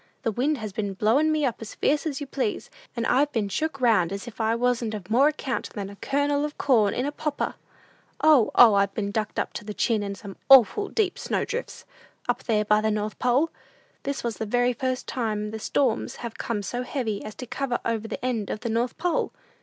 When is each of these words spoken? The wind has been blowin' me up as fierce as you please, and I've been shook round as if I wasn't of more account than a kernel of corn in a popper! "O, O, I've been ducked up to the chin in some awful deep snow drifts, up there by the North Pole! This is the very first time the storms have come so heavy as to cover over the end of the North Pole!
The 0.23 0.31
wind 0.31 0.57
has 0.57 0.73
been 0.73 0.95
blowin' 0.95 1.31
me 1.31 1.45
up 1.45 1.57
as 1.61 1.75
fierce 1.75 2.07
as 2.07 2.19
you 2.19 2.25
please, 2.25 2.71
and 2.97 3.05
I've 3.05 3.31
been 3.31 3.49
shook 3.49 3.79
round 3.79 4.11
as 4.11 4.25
if 4.27 4.41
I 4.41 4.55
wasn't 4.55 4.95
of 4.95 5.11
more 5.11 5.27
account 5.27 5.69
than 5.73 5.91
a 5.91 5.95
kernel 5.97 6.43
of 6.43 6.57
corn 6.57 6.95
in 6.95 7.05
a 7.05 7.11
popper! 7.11 7.53
"O, 8.19 8.49
O, 8.55 8.73
I've 8.73 8.95
been 8.95 9.11
ducked 9.11 9.37
up 9.37 9.53
to 9.53 9.63
the 9.63 9.75
chin 9.75 10.01
in 10.01 10.15
some 10.15 10.37
awful 10.49 10.87
deep 10.89 11.19
snow 11.19 11.45
drifts, 11.45 11.85
up 12.27 12.45
there 12.45 12.65
by 12.65 12.81
the 12.81 12.89
North 12.89 13.19
Pole! 13.19 13.51
This 14.01 14.25
is 14.25 14.37
the 14.37 14.45
very 14.47 14.73
first 14.73 15.05
time 15.05 15.51
the 15.51 15.59
storms 15.59 16.15
have 16.15 16.39
come 16.39 16.63
so 16.63 16.81
heavy 16.81 17.23
as 17.23 17.35
to 17.35 17.45
cover 17.45 17.77
over 17.85 18.07
the 18.07 18.25
end 18.25 18.49
of 18.49 18.61
the 18.61 18.69
North 18.69 18.97
Pole! 18.97 19.31